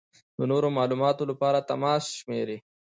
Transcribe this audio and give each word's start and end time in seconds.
د 0.37 0.39
نورو 0.51 0.67
معلومات 0.77 1.17
لپاره 1.31 1.57
د 1.61 1.65
تماس 1.69 2.03
شمېرې: 2.19 2.57